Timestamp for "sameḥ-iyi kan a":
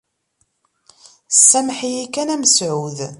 1.49-2.37